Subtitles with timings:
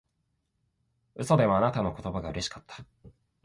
[1.15, 2.83] 嘘でもあなたの言葉がうれしかった